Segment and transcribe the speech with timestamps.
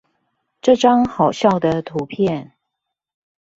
[0.63, 2.53] 這張好笑的圖片